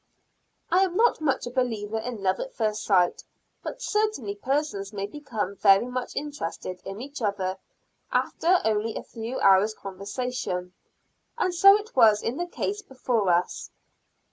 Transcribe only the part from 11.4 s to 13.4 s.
so it was in the case before